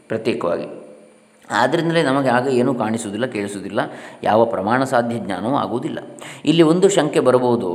ಪ್ರತ್ಯೇಕವಾಗಿ. 0.07 0.80
ಆದ್ದರಿಂದಲೇ 1.51 2.03
ನಮಗೆ 2.03 2.29
ಆಗ 2.29 2.47
ಏನೂ 2.47 2.73
ಕಾಣಿಸುವುದಿಲ್ಲ, 2.73 3.25
ಕೇಳಿಸುವುದಿಲ್ಲ. 3.25 3.79
ಯಾವ 4.23 4.45
ಪ್ರಮಾಣ 4.45 4.83
ಸಾಧ್ಯ 4.83 5.15
ಜ್ಞಾನವೂ 5.17 5.55
ಆಗುವುದಿಲ್ಲ. 5.55 5.99
ಇಲ್ಲಿ 6.45 6.63
ಒಂದು 6.63 6.89
ಶಂಕೆ 6.89 7.19
ಬರಬಹುದು. 7.19 7.69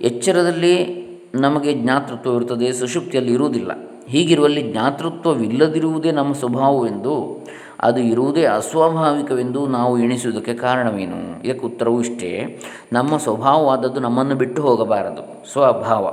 ಎಚ್ಚರದಲ್ಲಿ 0.00 1.02
ನಮಗೆ 1.34 1.72
ಜ್ಞಾತೃತ್ವ 1.74 2.30
ಇರುತ್ತದೆ 2.30 2.72
ಸುಷುಪ್ತಿಯಲ್ಲಿ 2.72 3.32
ಇರುವುದಿಲ್ಲ. 3.32 3.72
ಹೀಗಿರುವಲ್ಲಿ 4.08 4.72
ಜ್ಞಾತೃತ್ವವಿಲ್ಲದಿರುವುದೇ 4.72 6.10
ನಮ್ಮ 6.10 6.32
ಸ್ವಭಾವವೆಂದು, 6.32 7.44
ಅದು 7.80 8.00
ಇರುವುದೇ 8.00 8.44
ಅಸ್ವಾಭಾವಿಕವೆಂದು 8.44 9.66
ನಾವು 9.66 9.98
ಎಣಿಸುವುದಕ್ಕೆ 9.98 10.54
ಕಾರಣವೇನು? 10.54 11.42
ಇದಕ್ಕೆ 11.42 11.66
ಉತ್ತರವೂ 11.66 12.00
ಇಷ್ಟೇ. 12.00 12.60
ನಮ್ಮ 12.92 13.16
ಸ್ವಭಾವವಾದದ್ದು 13.16 14.00
ನಮ್ಮನ್ನು 14.00 14.34
ಬಿಟ್ಟು 14.34 14.62
ಹೋಗಬಾರದು, 14.62 15.52
ಸ್ವಭಾವ. 15.52 16.04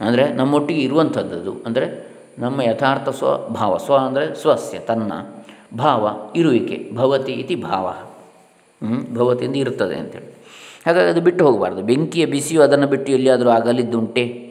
ಅಂದರೆ 0.00 0.32
ನಮ್ಮೊಟ್ಟಿಗೆ 0.32 0.80
ಇರುವಂಥದ್ದು 0.80 1.62
ಅಂದರೆ 1.66 2.10
ನಮ್ಮ 2.38 2.62
ಯಥಾರ್ಥ 2.62 3.08
ಸ್ವಭಾವ, 3.08 3.76
ಸ್ವ 3.76 3.96
ಅಂದರೆ 3.96 4.34
ಸ್ವಸ್ಯ, 4.34 4.78
ತನ್ನ. 4.78 5.12
ಭಾವ, 5.76 6.32
ಇರುವಿಕೆ, 6.36 6.90
ಭವತಿ 6.94 7.32
ಇತಿ 7.32 7.54
ಭಾವ. 7.54 7.94
ಭವತಿ 9.14 9.44
ಎಂದು 9.44 9.58
ಇರುತ್ತದೆ 9.58 9.94
ಅಂತೇಳಿ. 9.94 10.34
ಹಾಗಾಗಿ 10.86 11.10
ಅದು 11.10 11.20
ಬಿಟ್ಟು 11.20 11.46
ಹೋಗಬಾರ್ದು. 11.46 11.82
ಬೆಂಕಿಯ 11.82 12.26
ಬಿಸಿಯು 12.26 12.62
ಅದನ್ನು 12.62 12.86
ಬಿಟ್ಟು 12.86 13.12
ಎಲ್ಲಿಯಾದರೂ 13.12 13.50
ಆಗಲಿದ್ದುಂಟೆ? 13.50 14.50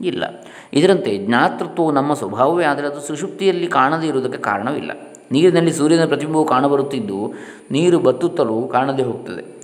ಇಲ್ಲ. 0.00 0.24
ಇದರಂತೆ 0.72 1.18
ಜ್ಞಾತೃತ್ವವು 1.18 1.92
ನಮ್ಮ 1.92 2.14
ಸ್ವಭಾವವೇ, 2.14 2.64
ಆದರೆ 2.64 2.86
ಅದು 2.86 3.00
ಸುಷುಪ್ತಿಯಲ್ಲಿ 3.00 3.66
ಕಾಣದೇ 3.66 4.06
ಇರುವುದಕ್ಕೆ 4.06 4.38
ಕಾರಣವಿಲ್ಲ. 4.38 4.90
ನೀರಿನಲ್ಲಿ 5.32 5.72
ಸೂರ್ಯನ 5.72 6.04
ಪ್ರತಿಬಿಂಬವು 6.04 6.44
ಕಾಣಬರುತ್ತಿದ್ದು, 6.44 7.34
ನೀರು 7.70 7.98
ಬತ್ತುತ್ತಲೂ 7.98 8.66
ಕಾಣದೇ 8.66 9.02
ಹೋಗ್ತದೆ. 9.02 9.62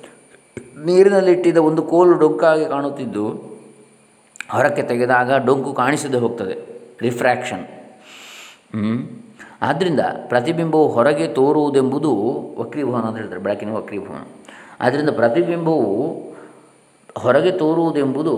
ನೀರಿನಲ್ಲಿ 0.85 1.31
ಇಟ್ಟಿದ್ದ 1.31 1.59
ಒಂದು 1.59 1.83
ಕೋಲು 1.83 2.19
ಡೊಂಕಾಗಿ 2.19 2.67
ಕಾಣುತ್ತಿದ್ದು, 2.67 3.29
ಹೊರಕ್ಕೆ 4.51 4.83
ತೆಗೆದಾಗ 4.83 5.47
ಡೊಂಕು 5.47 5.73
ಕಾಣಿಸದೆ 5.73 6.17
ಹೋಗ್ತದೆ. 6.17 6.79
ರಿಫ್ರ್ಯಾಕ್ಷನ್ 7.01 7.65
ಆದ್ದರಿಂದ 9.63 10.01
ಪ್ರತಿಬಿಂಬವು 10.29 10.89
ಹೊರಗೆ 10.89 11.27
ತೋರುವುದೆಂಬುದು 11.27 12.13
ವಕ್ರೀಭವನ 12.59 13.01
ಅಂತ 13.01 13.17
ಹೇಳ್ತಾರೆ, 13.17 13.43
ಬೆಳಕಿನ 13.43 13.73
ವಕ್ರೀಭವನ. 13.73 14.27
ಆದ್ದರಿಂದ 14.81 15.11
ಪ್ರತಿಬಿಂಬವು 15.11 16.15
ಹೊರಗೆ 17.17 17.51
ತೋರುವುದೆಂಬುದು 17.51 18.35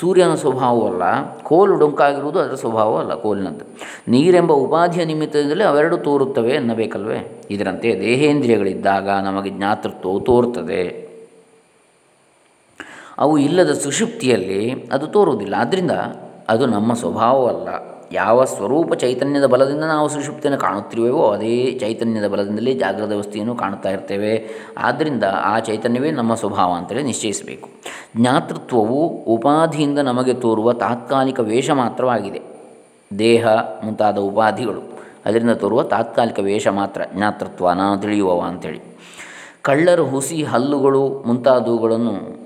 ಸೂರ್ಯನ 0.00 0.34
ಸ್ವಭಾವವಲ್ಲ 0.34 1.36
ಕೋಲು 1.42 1.74
ಡೊಂಕಾಗಿರುವುದು 1.76 2.38
ಅದರ 2.38 2.54
ಸ್ವಭಾವವಲ್ಲ 2.54 3.14
ಕೋಲಿನಂತೆ. 3.14 3.64
ನೀರೆಂಬ 4.08 4.52
ಉಪಾಧಿಯ 4.52 5.04
ನಿಮಿತ್ತದಿಂದಲೇ 5.04 5.64
ಅವೆರಡು 5.64 5.96
ತೋರುತ್ತವೆ 5.96 6.50
ಎನ್ನಬೇಕಲ್ವೇ 6.50 7.42
ಇದರಂತೆ 7.50 8.00
ದೇಹೇಂದ್ರಿಯಗಳಿದ್ದಾಗ 8.00 9.10
ನಮಗೆ 9.10 9.50
ಜ್ಞಾತೃತ್ವವು 9.50 10.20
ತೋರುತ್ತದೆ. 10.20 11.12
ಅವು 13.18 13.38
ಇಲ್ಲದ 13.38 13.72
ಸುಷುಪ್ತಿಯಲ್ಲಿ 13.72 14.88
ಅದು 14.92 15.06
ತೋರುವುದಿಲ್ಲ. 15.06 15.54
ಆದ್ದರಿಂದ 15.58 15.90
ಅದು 16.48 16.66
ನಮ್ಮ 16.66 16.92
ಸ್ವಭಾವವಲ್ಲ 16.92 17.91
ಯಾವ 18.12 18.44
ಸ್ವರೂಪ 18.44 18.94
ಚೈತನ್ಯದ 18.94 19.46
ಬಲದಿಂದ 19.46 19.84
ನಾವು 19.84 20.08
ಸುಷುಪ್ತಿಯನ್ನು 20.08 20.60
ಕಾಣುತ್ತಿರುವೆವೋ 20.60 21.30
ಅದೇ 21.30 21.78
ಚೈತನ್ಯದ 21.80 22.28
ಬಲದಿಂದಲೇ 22.28 22.74
ಜಾಗೃತ 22.74 23.12
ವಸ್ತಿಯನ್ನು 23.12 23.54
ಕಾಣುತ್ತಾ 23.54 23.90
ಇರ್ತೇವೆ. 23.90 24.48
ಆದ್ದರಿಂದ 24.78 25.24
ಆ 25.24 25.58
ಚೈತನ್ಯವೇ 25.58 26.10
ನಮ್ಮ 26.10 26.34
ಸ್ವಭಾವ 26.34 26.72
ಅಂತೇಳಿ 26.72 27.02
ನಿಶ್ಚಯಿಸಬೇಕು. 27.02 27.68
ಜ್ಞಾತೃತ್ವವು 28.16 29.08
ಉಪಾಧಿಯಿಂದ 29.08 29.98
ನಮಗೆ 29.98 30.34
ತೋರುವ 30.34 30.72
ತಾತ್ಕಾಲಿಕ 30.72 31.40
ವೇಷ 31.40 31.70
ಮಾತ್ರವಾಗಿದೆ. 31.70 32.40
ದೇಹ 33.18 33.46
ಮುಂತಾದ 33.84 34.18
ಉಪಾಧಿಗಳು 34.18 34.82
ಅದರಿಂದ 35.26 35.50
ತೋರುವ 35.50 35.82
ತಾತ್ಕಾಲಿಕ 35.82 36.38
ವೇಷ 36.38 36.68
ಮಾತ್ರ 36.68 37.02
ಜ್ಞಾತೃತ್ವ 37.14 37.70
ನಾನು 37.70 38.00
ತಿಳಿಯುವವ 38.00 38.40
ಅಂಥೇಳಿ 38.40 38.80
ಕಳ್ಳರು, 39.62 40.04
ಹುಸಿ, 40.04 40.44
ಹಲ್ಲುಗಳು 40.44 41.22
ಮುಂತಾದವುಗಳನ್ನು 41.26 42.41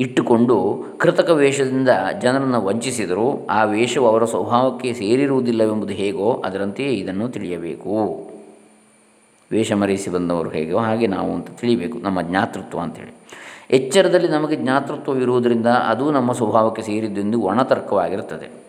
ಇಟ್ಟುಕೊಂಡು 0.00 0.84
ಕೃತಕ 0.98 1.30
ವೇಷದಿಂದ 1.30 1.88
ಜನರನ್ನು 2.20 2.64
ವಂಚಿಸಿದರು. 2.64 3.46
ಆ 3.46 3.64
ವೇಷವು 3.64 4.06
ಅವರ 4.08 4.24
ಸ್ವಭಾವಕ್ಕೆ 4.24 4.92
ಸೇರಿರುವುದಿಲ್ಲವೆಂಬುದು 4.92 5.94
ಹೇಗೋ 5.94 6.42
ಅದರಂತೆಯೇ 6.44 6.88
ಇದನ್ನು 6.88 7.28
ತಿಳಿಯಬೇಕು. 7.28 8.26
ವೇಷ 9.52 9.72
ಮರೆಸಿ 9.72 10.10
ಬಂದವರು 10.10 10.50
ಹೇಗೋ 10.50 10.78
ಹಾಗೆ 10.78 11.06
ನಾವು 11.06 11.34
ಅಂತ 11.34 11.50
ತಿಳಿಯಬೇಕು 11.50 11.98
ನಮ್ಮ 11.98 12.22
ಜ್ಞಾತೃತ್ವ 12.22 12.80
ಅಂತೇಳಿ 12.80 13.14
ಎಚ್ಚರದಲ್ಲಿ 13.70 14.28
ನಮಗೆ 14.28 14.56
ಜ್ಞಾತೃತ್ವವಿರುವುದರಿಂದ 14.56 15.66
ಅದು 15.66 16.10
ನಮ್ಮ 16.10 16.32
ಸ್ವಭಾವಕ್ಕೆ 16.32 16.82
ಸೇರಿದ್ದೆಂದು 16.82 17.40
ಒಣತರ್ಕವಾಗಿರುತ್ತದೆ. 17.40 18.66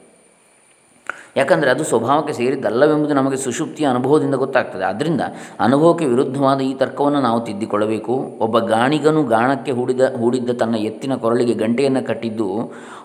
ಯಾಕಂದರೆ 1.38 1.70
ಅದು 1.72 1.84
ಸ್ವಭಾವಕ್ಕೆ 1.84 2.34
ಸೇರಿದ್ದಲ್ಲವೆಂಬುದು 2.34 3.14
ನಮಗೆ 3.14 3.38
ಸುಷುಪ್ತಿಯ 3.38 3.86
ಅನುಭವದಿಂದ 3.88 4.36
ಗೊತ್ತಾಗ್ತದೆ. 4.36 4.84
ಆದ್ದರಿಂದ 4.84 5.24
ಅನುಭವಕ್ಕೆ 5.60 6.06
ವಿರುದ್ಧವಾದ 6.06 6.60
ಈ 6.62 6.74
ತರ್ಕವನ್ನು 6.74 7.22
ನಾವು 7.22 7.40
ತಿದ್ದಿಕೊಳ್ಳಬೇಕು. 7.42 8.14
ಒಬ್ಬ 8.42 8.60
ಗಾಣಿಗನು 8.74 9.22
ಗಾಣಕ್ಕೆ 9.36 9.72
ಹೂಡಿದ, 9.72 10.02
ಹೂಡಿದ್ದ 10.20 10.52
ತನ್ನ 10.52 10.76
ಎತ್ತಿನ 10.90 11.16
ಕೊರಳಿಗೆ 11.16 11.54
ಗಂಟೆಯನ್ನು 11.54 12.04
ಕಟ್ಟಿದ್ದು 12.08 12.50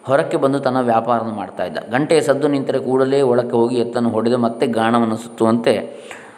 ಹೊರಕ್ಕೆ 0.04 0.36
ಬಂದು 0.36 0.58
ತನ್ನ 0.58 0.80
ವ್ಯಾಪಾರವನ್ನು 0.80 1.36
ಮಾಡ್ತಾ 1.36 1.64
ಇದ್ದ. 1.64 1.78
ಗಂಟೆಯ 1.90 2.20
ಸದ್ದು 2.20 2.48
ನಿಂತರೆ 2.48 2.78
ಕೂಡಲೇ 2.78 3.20
ಒಳಕ್ಕೆ 3.32 3.56
ಹೋಗಿ 3.56 3.78
ಎತ್ತನ್ನು 3.84 4.10
ಹೊಡೆದು 4.10 4.38
ಮತ್ತೆ 4.38 4.66
ಗಾಣವನ್ನು 4.80 5.16
ಸುತ್ತುವಂತೆ 5.16 5.74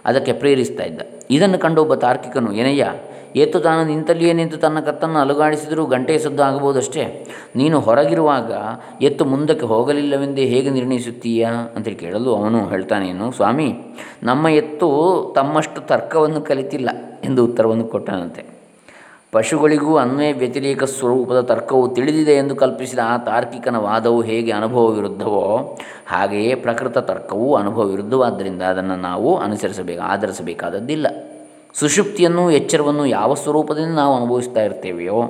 ಅದಕ್ಕೆ 0.05 0.33
ಪ್ರೇರಿಸ್ತಾ 0.33 0.85
ಇದ್ದ. 0.85 1.03
ಇದನ್ನು 1.31 1.59
ಕಂಡು 1.59 1.81
ಒಬ್ಬ 1.83 1.95
ತಾರ್ಕಿಕನು, 2.07 2.51
ಏನಯ್ಯ 2.53 2.87
ಎತ್ತು 3.37 3.61
ತಾನು 3.61 3.85
ನಿಂತಲ್ಲಿಯೇ 3.85 4.33
ನಿಂತು 4.33 4.57
ತನ್ನ 4.57 4.81
ಕತ್ತನ್ನು 4.81 5.19
ಅಲುಗಾಡಿಸಿದರೂ 5.19 5.87
ಗಂಟೆಯ 5.87 6.19
ಸದ್ದು 6.19 6.43
ಆಗಬಹುದಷ್ಟೇ? 6.43 7.27
ನೀನು 7.57 7.81
ಹೊರಗಿರುವಾಗ 7.81 8.53
ಎತ್ತು 9.03 9.25
ಮುಂದಕ್ಕೆ 9.25 9.67
ಹೋಗಲಿಲ್ಲವೆಂದೇ 9.67 10.45
ಹೇಗೆ 10.45 10.71
ನಿರ್ಣಯಿಸುತ್ತೀಯಾ? 10.71 11.51
ಅಂತೇಳಿ 11.77 11.97
ಕೇಳಲು 11.97 12.35
ಅವನು 12.35 12.69
ಹೇಳ್ತಾನೇನು 12.69 13.33
ಸ್ವಾಮಿ, 13.33 13.75
ನಮ್ಮ 14.23 14.49
ಎತ್ತು 14.49 14.89
ತಮ್ಮಷ್ಟು 15.37 15.81
ತರ್ಕವನ್ನು 15.81 16.41
ಕಲಿತಿಲ್ಲ 16.41 16.91
ಎಂದು 17.25 17.45
ಉತ್ತರವನ್ನು 17.45 17.85
ಕೊಟ್ಟನಂತೆ. 17.85 18.55
ಪಶುಗಳಿಗೂ 19.33 19.97
ಅನ್ವಯ 19.97 20.33
ವ್ಯತಿರೇಕ 20.33 20.85
ಸ್ವರೂಪದ 20.85 21.41
ತರ್ಕವು 21.41 21.89
ತಿಳಿದಿದೆ 21.89 22.33
ಎಂದು 22.33 22.57
ಕಲ್ಪಿಸಿದ 22.57 22.99
ಆ 23.05 23.17
ತಾರ್ಕಿಕನ 23.17 23.77
ವಾದವು 23.77 24.23
ಹೇಗೆ 24.23 24.53
ಅನುಭವ 24.53 24.87
ವಿರುದ್ಧವೋ, 24.87 25.79
ಹಾಗೆಯೇ 26.07 26.55
ಪ್ರಕೃತ 26.55 26.99
ತರ್ಕವು 26.99 27.55
ಅನುಭವ 27.55 27.83
ವಿರುದ್ಧವಾದ್ದರಿಂದ 27.83 28.63
ಅದನ್ನು 28.63 28.97
ನಾವು 28.97 29.37
ಅನುಸರಿಸಬೇಕು, 29.37 30.01
ಆಧರಿಸಬೇಕಾದದ್ದಿಲ್ಲ. 30.01 31.07
ಸುಷುಪ್ತಿಯನ್ನು 31.75 32.51
ಎಚ್ಚರವನ್ನು 32.51 33.07
ಯಾವ 33.07 33.35
ಸ್ವರೂಪದಿಂದ 33.35 33.95
ನಾವು 33.95 34.17
ಅನುಭವಿಸ್ತಾ 34.17 34.63
ಇರ್ತೇವೆಯೋ, 34.63 35.23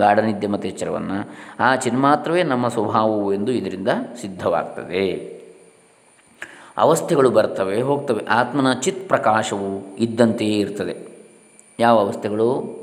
ಗಾಢನಿದ್ದೆ 0.00 0.46
ಮತ್ತು 0.46 0.68
ಎಚ್ಚರವನ್ನು 0.68 1.34
ಆ 1.60 1.76
ಚಿನ್ಮಾತ್ರವೇ 1.76 2.42
ನಮ್ಮ 2.42 2.68
ಸ್ವಭಾವವು 2.68 3.34
ಎಂದು 3.34 3.52
ಇದರಿಂದ 3.52 3.88
ಸಿದ್ಧವಾಗ್ತದೆ. 4.20 5.36
ಅವಸ್ಥೆಗಳು 6.78 7.30
ಬರ್ತವೆ, 7.30 7.82
ಹೋಗ್ತವೆ. 7.82 8.26
ಆತ್ಮನ 8.26 8.72
ಚಿತ್ 8.72 9.08
ಪ್ರಕಾಶವು 9.08 9.96
ಇದ್ದಂತೆಯೇ 9.96 10.58
ಇರ್ತದೆ. 10.58 11.08
ಯಾವ 11.80 11.98
ಅವಸ್ಥೆಗಳು? 11.98 12.76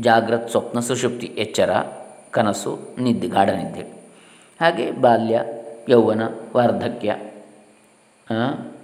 ಜಾಗ್ರತ್, 0.00 0.50
ಸ್ವಪ್ನ 0.50 0.80
ಸುಷುಪ್ತಿ 0.80 1.26
ಎಚ್ಚರ, 1.26 1.70
ಕನಸು, 2.30 2.78
ನಿದ್ದೆ 2.98 3.28
ಗಾಢ 3.28 3.48
ನಿದ್ದೆ 3.48 3.80
ಹಾಗೆ 4.60 4.90
ಬಾಲ್ಯ, 4.90 5.40
ಯೌವನ, 5.88 6.22
ವಾರ್ಧಕ್ಯ 6.56 7.16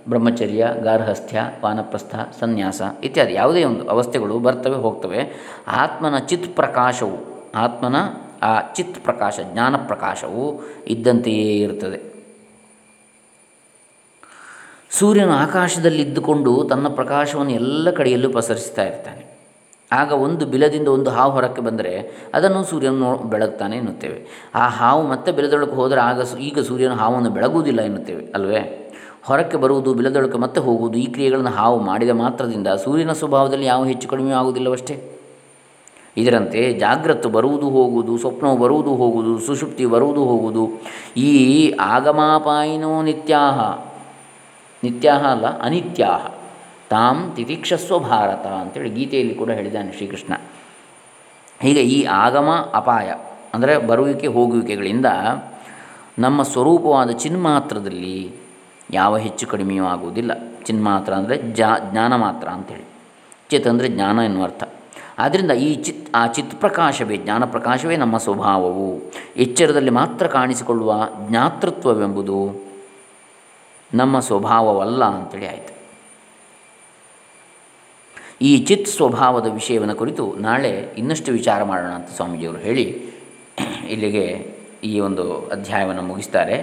ಬ್ರಹ್ಮಚರ್ಯ, 0.08 0.66
ಗಾರ್ಹಸ್ಥ್ಯ, 0.82 1.40
ವಾನಪ್ರಸ್ಥ, 1.64 2.14
ಸನ್ಯಾಸ 2.40 2.82
ಇತ್ಯಾದಿ. 3.04 3.34
ಯಾವುದೇ 3.34 3.64
ಒಂದು 3.64 3.88
ಅವಸ್ಥೆಗಳು 3.88 4.38
ಬರ್ತವೆ, 4.38 4.74
ಹೋಗ್ತವೆ. 4.74 5.20
ಆತ್ಮನ 5.66 6.18
ಚಿತ್ 6.18 6.56
ಪ್ರಕಾಶವು, 6.56 7.18
ಆತ್ಮನ 7.54 7.96
ಆ 8.42 8.60
ಚಿತ್ 8.60 9.04
ಪ್ರಕಾಶ, 9.04 9.40
ಜ್ಞಾನ 9.52 9.76
ಪ್ರಕಾಶವು 9.76 10.62
ಇದ್ದಂತೆಯೇ 10.86 11.58
ಇರ್ತದೆ 11.58 12.10
ಸೂರ್ಯನು 14.90 15.32
ಆಕಾಶದಲ್ಲಿದ್ದುಕೊಂಡು 15.32 16.64
ತನ್ನ 16.68 16.88
ಪ್ರಕಾಶವನ್ನು 16.88 17.52
ಎಲ್ಲ 17.52 17.90
ಕಡೆಯಲ್ಲೂ 17.90 18.32
ಪಸರಿಸ್ತಾ 18.32 18.82
ಇರ್ತಾನೆ. 18.82 19.22
ಆಗ 19.92 20.12
ಒಂದು 20.12 20.46
ಬಿಲದಿಂದ 20.46 20.88
ಒಂದು 20.88 21.10
ಹಾವು 21.10 21.32
ಹೊರಕ್ಕೆ 21.32 21.62
ಬಂದರೆ 21.62 21.92
ಅದನ್ನು 22.34 22.64
ಸೂರ್ಯನು 22.64 23.16
ಬೆಳಗ್ತಾನೆ 23.16 23.76
ಎನ್ನುತ್ತೇವೆ. 23.76 24.50
ಆ 24.54 24.68
ಹಾವು 24.68 25.02
ಮತ್ತೆ 25.06 25.32
ಬಿಲದೊಳಗೆ 25.32 25.70
ಹೋದರೆ 25.70 26.00
ಆಗ 26.00 26.20
ಈಗ 26.40 26.58
ಸೂರ್ಯನ 26.58 26.92
ಹಾವನ್ನು 26.92 27.30
ಬೆಳಗುವುದಿಲ್ಲ 27.30 27.80
ಎನ್ನುತ್ತೇವೆ, 27.80 28.26
ಅಲ್ವೇ? 28.26 28.79
ಹೊರಕ್ಕೆ 29.22 29.56
ಬರುವುದು, 29.56 29.90
ಬಿಲದೊಳಕ್ಕೆ 29.94 30.38
ಮತ್ತೆ 30.38 30.60
ಹೋಗುವುದು, 30.60 30.96
ಈ 30.98 31.06
ಕ್ರಿಯೆಗಳನ್ನು 31.06 31.50
ಹಾವು 31.50 31.78
ಮಾಡಿದ 31.80 32.12
ಮಾತ್ರದಿಂದ 32.20 32.68
ಸೂರ್ಯನ 32.84 33.12
ಸ್ವಭಾವದಲ್ಲಿ 33.12 33.66
ಯಾವ 33.66 33.84
ಹೆಚ್ಚು 33.84 34.08
ಕಡಿಮೆ 34.08 34.32
ಆಗುವುದಿಲ್ಲವಷ್ಟೇ? 34.32 34.94
ಇದರಂತೆ 36.16 36.60
ಜಾಗ್ರತ್ತು 36.72 37.28
ಬರುವುದು 37.28 37.66
ಹೋಗುವುದು, 37.70 38.18
ಸ್ವಪ್ನವು 38.18 38.56
ಬರುವುದು 38.56 38.92
ಹೋಗುವುದು, 38.94 39.32
ಸುಷುಪ್ತಿ 39.38 39.84
ಬರುವುದು 39.86 40.24
ಹೋಗುವುದು, 40.24 40.64
ಈ 41.16 41.30
ಆಗಮಾಪಾಯಿನೋ 41.80 43.02
ನಿತ್ಯಾಹ 43.02 43.58
ನಿತ್ಯಾಹ 44.84 45.22
ಅಲ್ಲ, 45.26 45.46
ಅನಿತ್ಯಾಹ, 45.60 46.22
ತಾಂ 46.90 47.16
ತಿತಿಕ್ಷಸ್ವ 47.36 47.98
ಭಾರತ 47.98 48.46
ಅಂತೇಳಿ 48.60 48.90
ಗೀತೆಯಲ್ಲಿ 48.90 49.34
ಕೂಡ 49.34 49.50
ಹೇಳಿದ್ದಾನೆ 49.50 49.92
ಶ್ರೀಕೃಷ್ಣ. 49.92 50.32
ಹೀಗೆ 51.62 51.82
ಈ 51.96 51.98
ಆಗಮ 52.04 52.50
ಅಪಾಯ, 52.74 53.08
ಅಂದರೆ 53.54 53.72
ಬರುವಿಕೆ 53.78 54.26
ಹೋಗುವಿಕೆಗಳಿಂದ 54.26 55.08
ನಮ್ಮ 56.18 56.42
ಸ್ವರೂಪವಾದ 56.42 57.10
ಚಿನ್ಮಾತ್ರದಲ್ಲಿ 57.10 58.16
ಯಾವ 58.92 59.16
ಹೆಚ್ಚು 59.16 59.44
ಕಡಿಮೆಯೂ 59.46 59.84
ಆಗುವುದಿಲ್ಲ. 59.84 60.32
ಚಿನ್ಮಾತ್ರ 60.64 61.12
ಅಂದರೆ 61.14 61.36
ಜಾ, 61.52 61.70
ಜ್ಞಾನ 61.90 62.12
ಮಾತ್ರ 62.16 62.48
ಅಂಥೇಳಿ 62.48 62.86
ಚಿತ್ 63.50 63.66
ಅಂದರೆ 63.66 63.88
ಜ್ಞಾನ 63.88 64.18
ಎನ್ನುವ 64.18 64.44
ಅರ್ಥ. 64.44 64.64
ಆದ್ದರಿಂದ 65.18 65.52
ಈ 65.66 65.68
ಚಿತ್, 65.84 66.04
ಆ 66.14 66.22
ಚಿತ್ 66.26 66.54
ಪ್ರಕಾಶವೇ, 66.60 67.16
ಜ್ಞಾನ 67.16 67.44
ಪ್ರಕಾಶವೇ 67.44 67.96
ನಮ್ಮ 67.96 68.16
ಸ್ವಭಾವವು. 68.18 68.86
ಎಚ್ಚರದಲ್ಲಿ 69.36 69.90
ಮಾತ್ರ 69.90 70.26
ಕಾಣಿಸಿಕೊಳ್ಳುವ 70.26 70.92
ಜ್ಞಾತೃತ್ವವೆಂಬುದು 71.28 72.38
ನಮ್ಮ 73.94 74.20
ಸ್ವಭಾವವಲ್ಲ 74.20 75.04
ಅಂತೇಳಿ 75.04 75.48
ಆಯಿತು. 75.48 75.74
ಈ 78.42 78.52
ಚಿತ್ 78.68 78.88
ಸ್ವಭಾವದ 78.88 79.48
ವಿಷಯವನ್ನು 79.52 79.94
ಕುರಿತು 79.94 80.24
ನಾಳೆ 80.38 80.70
ಇನ್ನಷ್ಟು 80.98 81.32
ವಿಚಾರ 81.32 81.60
ಮಾಡೋಣ 81.64 81.92
ಅಂತ 81.92 82.10
ಸ್ವಾಮೀಜಿಯವರು 82.16 82.58
ಹೇಳಿ, 82.58 82.86
ಇಲ್ಲಿಗೆ 83.88 84.26
ಈ 84.84 84.94
ಒಂದು 85.00 85.24
ಅಧ್ಯಾಯವನ್ನು 85.48 86.02
ಮುಗಿಸ್ತಾರೆ. 86.02 86.56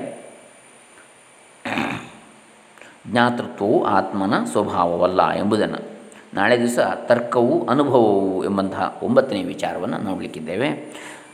ಜ್ಞಾತೃತ್ವವು 3.12 3.86
ಆತ್ಮನ 3.86 4.34
ಸ್ವಭಾವವಲ್ಲ 4.52 5.30
ಎಂಬುದನ್ನು. 5.30 5.98
ನಾಳೆ 6.34 6.60
ದಿವಸ 6.60 6.80
ತರ್ಕವು 7.06 7.68
ಅನುಭವವು 7.68 8.46
ಎಂಬಂತಹ 8.46 8.98
ಒಂಬತ್ತನೇ 9.04 9.44
ವಿಚಾರವನ್ನು 9.44 9.98
ನೋಡಲಿಕ್ಕಿದ್ದೇವೆ. 9.98 10.70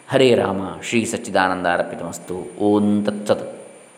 ಹರೇ 0.09 0.33
ರಾಮ, 0.33 0.61
ಶ್ರೀ 0.83 1.05
ಸಚ್ಚಿದಾನಂದ 1.05 1.67
ಅರ್ಪಿತಮಸ್ತು. 1.67 2.59
ಓಂ 2.59 3.03
ತತ್ಸತ್. 3.03 3.52